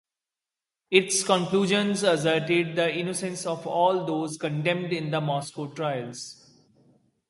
[0.89, 6.43] Its conclusions asserted the innocence of all those condemned in the Moscow Trials.